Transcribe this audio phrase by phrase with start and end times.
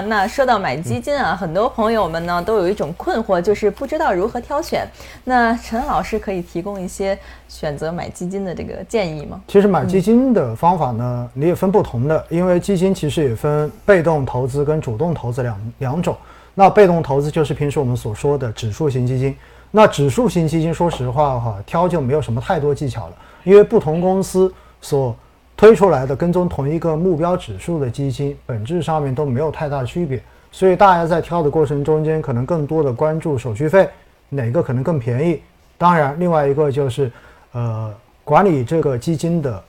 [0.00, 4.86] 啊，那说到买基金啊，很多朋友们呢都有一种困惑，就是不知道如何挑选。
[5.24, 9.40] 那陈老师可以提供一些选择买基金的这个建议吗？
[9.46, 16.16] 其实买基金的方法呢，你也分不同的，因为基金其实也分被动投资跟主动投资两两种。
[16.54, 19.36] 那被动投资就是平时我们所说的指数型基金。
[19.70, 23.14] 那指数型基金，说实话哈，挑就没有什么太多技巧了，
[23.44, 25.14] 因为不同公司所
[25.60, 30.18] 推出来的跟踪同一个目标指数的基金，本质上面都没有太大区别，
[30.50, 33.86] 所以大家在挑的过程中间，可能更多的关注手续费，
[34.30, 35.42] 哪个可能更便宜。
[35.76, 37.12] 当然，另外一个就是，
[37.52, 37.94] 呃，
[38.24, 39.62] 管理这个基金的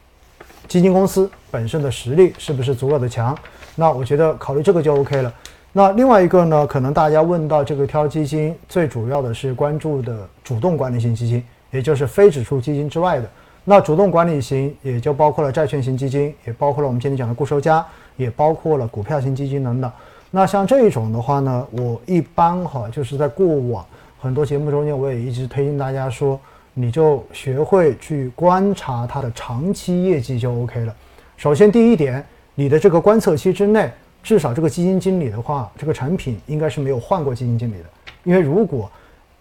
[0.66, 3.38] 基金公司本身的实力是不是足够的强？
[3.75, 5.33] 那我觉得考虑这个就 OK 了。
[5.73, 13.30] 那另外一个呢，可能大家问到这个挑基金，最主要的是关注的主动管理型基金，也就是非指数基金之外的。
[13.63, 17.85] 那主动管理型也就包括了债券型基金，也包括了我们今天讲的固收加，
[18.17, 19.91] 也包括了股票型基金等等。
[20.31, 23.85] 那像这一种的话呢，我一般哈就是在过往
[24.19, 26.39] 很多节目中间，我也一直推荐大家说，
[26.73, 30.95] 你就学会去观察它的长期业绩就 OK 了。
[31.38, 33.91] 首先第一点，你的这个观测期之内，
[34.23, 37.86] 至少这个基金经理的话，这个产品应该是没有换过基金经理的，
[38.23, 38.89] 因为如果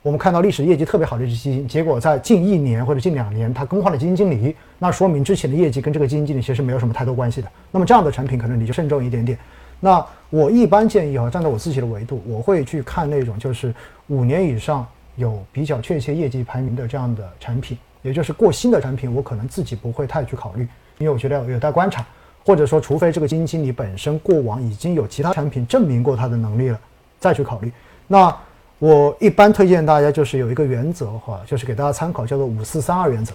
[0.02, 7.48] 我们看到历史业绩特别好的一只基金，结果在近一年或者近两年，它更换了基金经理，那说明之前的业绩跟这个基金经理其实没有什么太多关系的。
[7.70, 9.38] 那么这样的产品可能你就慎重一点点。
[9.78, 13.74] 那我一般建议啊，站在我自己的维度，我会去看那种就是
[14.06, 22.06] 五年以上有比较确切业绩排名的这样的产品，也就是过新的产品，我可能自己不会太去考虑，因为我觉得有待观察，
[22.46, 26.80] 或者说除非这个基金经理本身过往已经有其他产品证明过他的能力了，
[27.18, 27.70] 再去考虑。
[28.06, 28.34] 那。
[28.80, 33.34] 我一般推荐大家就是有一个原则哈，就是给大家参考，叫做五四三二原则。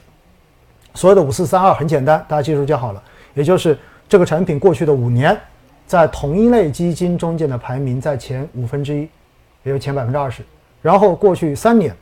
[0.95, 3.03] 所有的五四三二很简单，大家记住就好了。
[3.35, 3.77] 也就是
[4.09, 5.39] 这个产品过去的五年，
[5.85, 9.07] 在同一类基金中间的排名在前五分之一，
[9.61, 10.43] 也就前百分之二十。
[10.81, 11.95] 然后过去三年，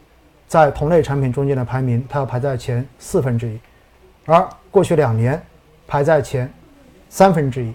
[0.47, 3.59] 在同类产品中间的排名，它要排在前四分之一，
[4.25, 5.41] 而过去两年
[5.85, 6.49] 排在前
[7.09, 7.73] 三分之一，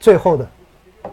[0.00, 0.44] 最后的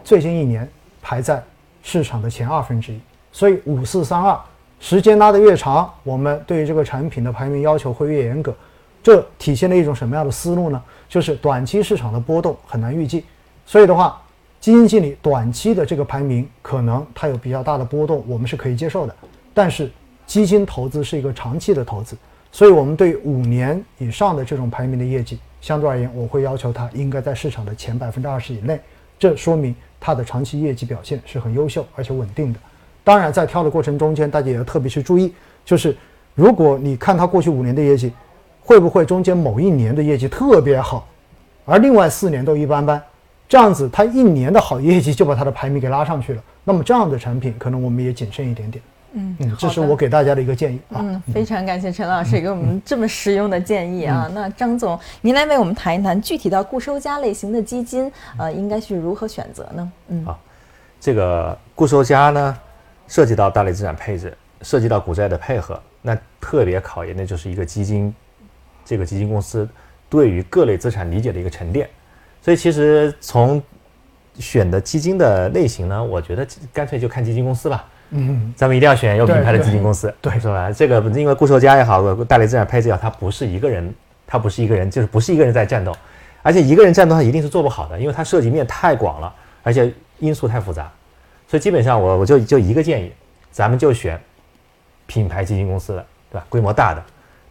[0.02, 0.68] 最近一年
[1.00, 1.40] 排在
[1.84, 3.00] 市场的前二分之一。
[3.32, 4.38] 所以五四三二，
[4.78, 8.54] 时间拉得越长，我们对于这个产品的排名要求会越严格。
[9.02, 10.80] 这体现了一种什么样的思路呢？
[11.08, 13.24] 就是短期市场的波动很难预计，
[13.66, 14.20] 所以的话，
[14.60, 19.14] 基金经理短期的这个排名可能它有比较大的波动，我们是可以接受的。
[19.52, 19.90] 但是
[20.24, 22.16] 基金投资是一个长期的投资，
[22.52, 28.80] 所以我们对五年以上的这种排名的业绩，相对而言，我会要求它应该在市场的前百分之二十以内。
[29.18, 32.58] 这说明它的长期业绩表现是很优秀而且稳定的。
[33.04, 35.32] 当然，在挑的过程中间，大家也要特别去注意，
[35.64, 35.96] 就是
[36.34, 38.12] 如果你看它过去五年的业绩，
[38.62, 41.06] 会不会中间某一年的业绩特别好，
[41.64, 43.02] 而另外四年都一般般，
[43.48, 46.42] 这样子它一年的好业绩就把它的排名给拉上去了。
[46.64, 48.82] 那么这样的产品，可能我们也谨慎一点点。
[49.14, 51.00] 嗯嗯，这是我给大家的一个建议啊。
[51.00, 54.30] 嗯，非常感谢陈老师给我们这么实用的建议啊。
[54.32, 59.92] 那张总，您来为我们谈一谈具体到固收加类型的基金，呃，应该去如何选择呢？
[60.08, 60.38] 嗯，好，
[60.98, 62.56] 这个固收加呢？
[63.12, 68.14] 涉及到大类资产配置，涉及到股债的配合，那特别考验的就是一个基金，
[68.86, 69.68] 这个基金公司
[70.08, 71.86] 对于各类资产理解的一个沉淀。
[72.40, 73.62] 所以其实从
[74.38, 77.84] 选的基金的类型呢，我觉得干脆就看基金公司吧。
[78.14, 80.72] 嗯，咱们一定要选有品牌的基金公司，对，是吧？
[80.72, 83.94] 这个因为固收加也好，大类资产配置也好，它不是一个人，
[84.26, 85.94] 它不是一个人，就是不是一个人在战斗，
[86.40, 90.90] 而且一个人战斗它一定是做不好的，因为它涉及面太广了，而且因素太复杂。
[91.52, 93.12] 所以基本上我我就就一个建议，
[93.50, 94.18] 咱们就选
[95.04, 96.46] 品牌基金公司的，对吧？
[96.48, 97.02] 规模大的，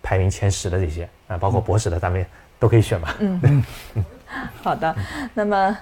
[0.01, 2.25] 排名前十的这些啊，包括博士的，咱们
[2.57, 3.09] 都可以选嘛。
[3.19, 3.63] 嗯
[3.93, 4.05] 嗯，
[4.63, 4.95] 好的。
[5.35, 5.77] 那么，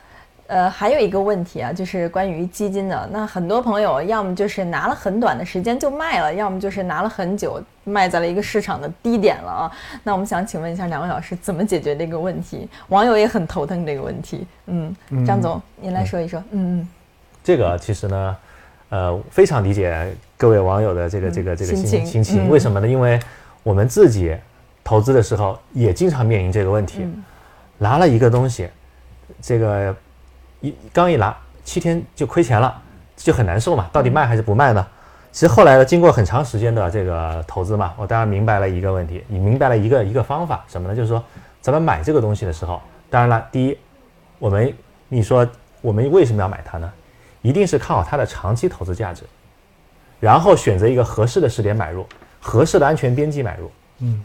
[0.48, 3.10] 呃，还有一个问题啊，就是关于基金的。
[3.10, 9.72] 那很多朋友要么就是拿了很短的时间就卖了，要么就是拿了很久卖在了一个市场的低点了啊。
[10.04, 12.68] 那我们想请问一下两位老师，怎么解决这个问题？
[12.90, 14.46] 网友也很头疼这个问题。
[14.66, 14.94] 嗯，
[15.26, 16.38] 张总，您来说一说。
[16.52, 16.88] 嗯嗯。
[17.50, 18.38] 这个其实呢，
[18.90, 22.48] 呃，非常理解各位网友的这个这个这个心心情。
[22.48, 22.88] 为什么呢？
[22.88, 23.20] 因为
[23.64, 24.38] 我们自己
[24.84, 27.08] 投资的时候也经常面临这个问题，
[27.80, 28.70] 拿了一个东西，
[29.42, 29.96] 这个
[30.62, 32.80] 一刚一拿七天就亏钱了，
[33.18, 33.90] 就很难受嘛。
[33.92, 34.88] 到底卖还是不卖呢？
[35.32, 40.96] 其实后来呢，经过很长时间的这个投资嘛，我当然明白了一个问题，你明白了一个一个方法，什么呢？
[40.96, 41.24] 就是说，
[41.62, 42.80] 咱们买这个东西的时候，
[43.10, 43.76] 当然了，第一，
[44.38, 44.72] 我们
[45.08, 45.48] 你说
[45.82, 46.92] 我们为什么要买它呢？
[47.42, 49.24] 一定是看好它的长期投资价值，
[50.20, 52.06] 然后选择一个合适的时点买入，
[52.40, 53.72] 合适的安全边际买入。
[54.00, 54.22] 嗯，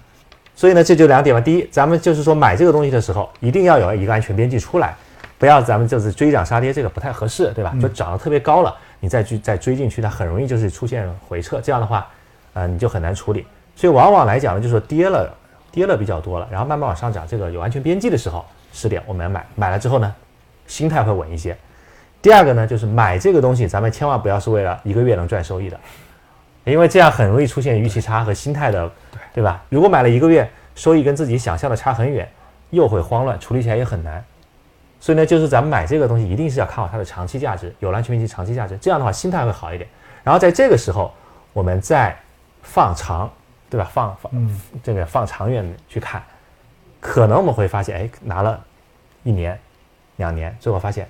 [0.55, 1.41] 所以呢，这就两点嘛。
[1.41, 4.95] 第一，咱们就是说买这个东西的时候，一定要有一个安全边际出来，
[5.39, 7.75] 不要咱们就是追涨杀跌，这个不太合适，对吧？
[7.81, 12.07] 就涨得特别高了，你再去再追进去，它很容易就是出现回撤，这样的话，
[12.55, 13.47] 呃，你就很难处理。
[13.77, 15.33] 所以往往来讲呢，就是说跌了
[15.73, 20.15] 跌了比较多了，然后慢慢往上涨，这个有安全边际的时候，十点我们买买了之后呢，
[20.67, 21.57] 心态会稳一些。
[22.25, 25.79] 第二个呢，就是买这个东西，咱们千万不要是为了一个月能赚收益的，
[26.65, 28.91] 因为这样很容易出现预期差和心态的，
[29.35, 29.63] 对吧？
[29.69, 32.27] 如果买了一个月，收益跟自己想象的差很远，
[32.71, 34.25] 又会慌乱，处理起来也很难。
[34.99, 39.87] 所以呢，就是咱们买这个东西，一定是要看好它的长期价值，有安全边际、长期价值，这样的话心态会好一点。
[40.23, 41.13] 然后在这个时候，
[41.53, 42.17] 我们再
[42.63, 43.31] 放长。
[43.71, 43.91] 对吧？
[43.93, 44.33] 放放
[44.85, 46.23] 这个放长远去看，
[47.01, 48.63] 可能我们会发现，哎，拿了
[49.25, 49.59] 一年、
[50.17, 51.09] 两年，最后发现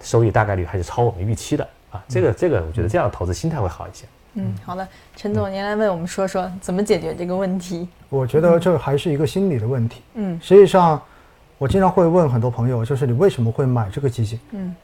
[0.00, 2.02] 收益大概率还是超我们预期的啊。
[2.08, 4.04] 这个这个，我觉得这样的投资心态会好一些。
[4.34, 7.88] 嗯，好的，陈总，您来为我们说说怎么解决这个问题。
[8.08, 10.02] 我觉得这还是一个心理的问题。
[10.14, 11.00] 嗯，实际上
[11.58, 14.38] 我经常会问很多朋友，就是你为什么会买这个基金？
[14.50, 14.74] 嗯，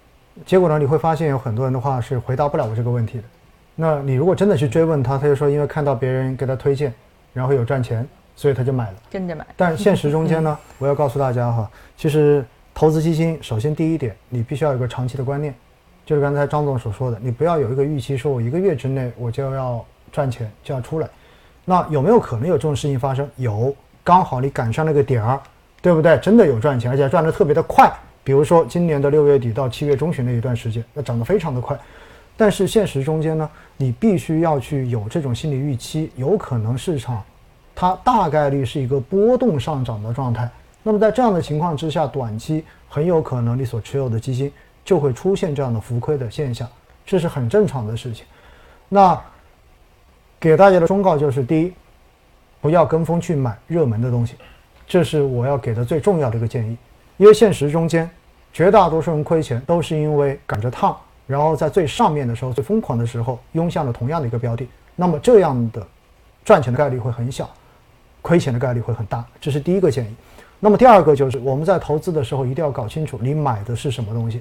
[0.46, 3.24] 结果呢，你会发现有很多人的话是回答不了我这个问题的。
[3.74, 6.92] 那你如果真的去追问他，他就说因为看到别人给他推荐。
[7.34, 8.06] 然后有赚钱，
[8.36, 9.42] 所以他就买了，跟着买。
[9.56, 15.54] 但现实中间呢， 我要告诉大家哈，其实投资基金，首先第一点，你必须要有个长期的观念，
[16.04, 21.08] 就是刚才张总所说的，你不要有一个预期，说我一个月之内我就要赚钱就要出来。
[21.64, 23.28] 那有没有可能有这种事情发生？
[23.36, 25.40] 有，刚好你赶上那个点儿，
[25.80, 26.18] 对不对？
[26.18, 27.92] 真的有赚钱，而且赚得特别的快。
[28.24, 31.78] 比如说今年的六月底到七月中旬那一段时间，那涨得非常的快。
[32.36, 37.22] 但是现实中间呢，你必须要去有这种心理预期，有可能市场
[37.74, 40.50] 它大概率是一个波动上涨的状态。
[40.82, 44.52] 那么在这样的情况之下，短期很有可能你所持有的基金
[44.84, 46.68] 就会出现这样的浮亏的现象，
[47.06, 48.26] 这是很正常的事情。
[48.88, 49.20] 那
[50.40, 51.72] 给大家的忠告就是：第一，
[52.60, 54.34] 不要跟风去买热门的东西，
[54.86, 56.76] 这是我要给的最重要的一个建议。
[57.16, 58.10] 因为现实中间，
[58.52, 60.96] 绝大多数人亏钱都是因为赶着趟。
[61.28, 65.86] 然后在最上面的时候，最疯狂的时候，拥向了同样的一个标的，那么这样的
[66.44, 67.48] 赚钱的概率会很小，
[68.20, 69.24] 亏钱的概率会很大。
[69.40, 70.14] 这是第一个建议。
[70.64, 74.40] 那么第二个就是我们在投资的时候一定要搞清楚你买的是什么东西，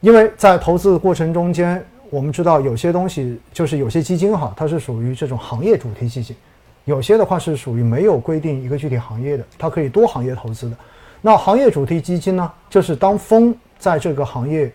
[0.00, 6.36] 因为在投资的过程中间，我们知道有些东西就是有些基金哈，它是属于这种行业主题基金，
[6.84, 10.76] 有些的话是属于没有规定一个具体行业的，它可以多行业投资的。
[11.20, 14.72] 那行业主题基金呢，就是当风在这个行业。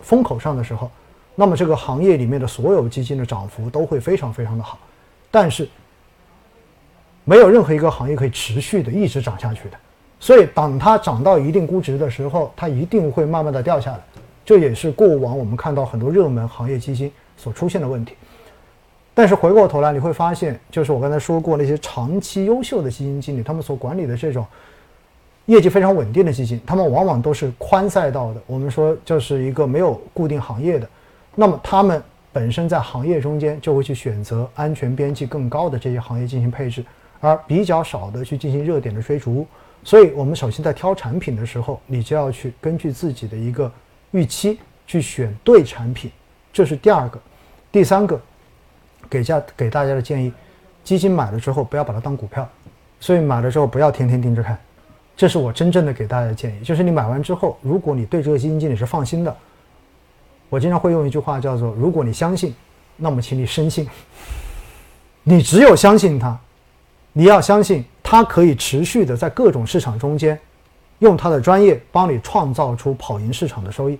[0.00, 0.90] 风口上的时候，
[1.34, 4.78] 那么这个行业里面的所有基金的涨幅都会非常非常的好，
[5.30, 5.66] 但是
[7.24, 9.76] 没有任何一个行业可以持续的一直涨下去的，
[10.20, 14.00] 所以当它涨到一定估值的时候，它一定会慢慢的掉下来，
[14.44, 18.14] 这也是过往我们看到很多热门行业基金所出现的问题。
[19.14, 24.46] 但是回过头来你会发现，就是我刚才说过那些长期优秀的基金经理，他们所管理的这种。
[25.46, 28.40] 业绩非常稳定的基金，他们往往都是宽赛道的。
[28.46, 30.88] 我们说就是一个没有固定行业的，
[31.34, 36.82] 那么他们本身在行业中间就会去选择安全边际更高的这些行业进行配置，
[37.24, 39.46] 而比较少的去进行热点的追逐。
[39.82, 43.70] 所以，我们首先在挑产品的时候，你就要去根据自己的一个
[44.12, 46.10] 预期去选对产品，
[46.52, 47.20] 这是第二个。
[47.70, 48.20] 第三个，
[49.10, 50.32] 给家给大家的建议，
[50.82, 52.48] 基金买了之后不要把它当股票，
[53.00, 54.58] 所以买了之后不要天天盯着看。
[55.16, 59.36] 这是我真正的给大家的建议，就是你买完之后，如果你对这个基金经理是放心的，
[60.48, 62.54] 我经常会用一句话叫做：如果你相信，
[62.96, 63.86] 那么请你深信。
[65.22, 66.38] 你只有相信他，
[67.16, 70.38] 你要相信他可以持续的在各种市场中间，
[70.98, 73.96] 用他的专业帮你创造出跑赢市场的收益。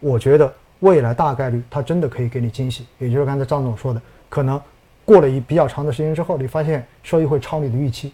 [0.00, 4.60] 我觉得未来大概率他真的可以给你惊喜，也就是刚才张总说的，可能
[5.04, 8.12] 过了一比较长的时间之后，你发现收益会超你的预期。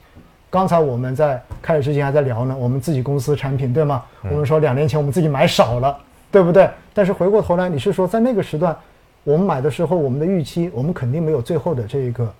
[0.51, 4.05] 刚才我们在开始之前还在聊呢，我们自己公司产品对吗？
[4.31, 5.99] 我们说两年前我们自己买少了，
[6.31, 6.69] 对不对？
[6.93, 8.77] 但是回过头来，你是说在那个时段，
[9.25, 12.31] 我们买的时候，我们的预期，我们肯定没有最后的这个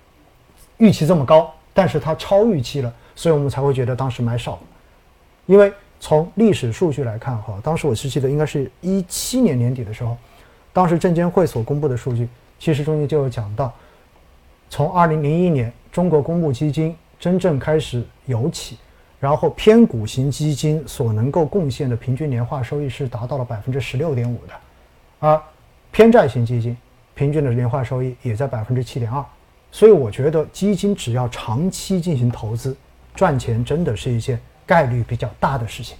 [0.77, 4.59] 预期这么高，但是它超预期了，所以我们才会觉得当时买少了。
[5.45, 10.17] 因为从历史数据来看，哈，当时我是记得应该是一七年年底的时候，
[10.73, 13.71] 当时证监会所公布的数据，其实中间就有讲到，
[14.71, 16.95] 从二零零一年中国公募基金。
[17.19, 18.77] 真正开始有起，
[19.19, 24.53] 然后偏股型基金所能够贡献的平均年化收益是达到了百分之十六点五的，
[25.17, 25.41] 而
[25.91, 26.77] 偏债型基金
[27.15, 29.25] 平均的年化收益也在百分之七点二，
[29.71, 32.75] 所以我觉得基金只要长期进行投资，
[33.13, 35.97] 赚钱真的是一件概率比较大的事情。